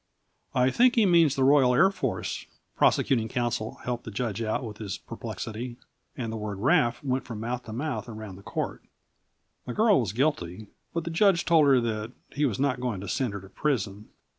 "I 0.55 0.71
think 0.71 0.95
he 0.95 1.05
means 1.05 1.35
the 1.35 1.43
Royal 1.43 1.75
Air 1.75 1.91
Force," 1.91 2.47
prosecuting 2.75 3.27
counsel 3.27 3.75
helped 3.83 4.03
the 4.03 4.09
judge 4.09 4.41
out 4.41 4.61
of 4.63 4.77
his 4.77 4.97
perplexity. 4.97 5.77
And 6.17 6.33
the 6.33 6.37
word 6.37 6.57
"Wraf" 6.57 7.03
went 7.03 7.23
from 7.23 7.39
mouth 7.39 7.65
to 7.65 7.71
mouth 7.71 8.07
round 8.07 8.35
the 8.35 8.41
court. 8.41 8.83
The 9.67 9.75
girl 9.75 9.99
was 9.99 10.11
guilty, 10.13 10.65
but 10.91 11.03
the 11.03 11.11
judge 11.11 11.45
told 11.45 11.67
her 11.67 11.79
that 11.81 12.13
he 12.31 12.45
was 12.47 12.59
not 12.59 12.81
going 12.81 12.99
to 13.01 13.07
send 13.07 13.33
her 13.33 13.41
to 13.41 13.49
prison. 13.49 14.09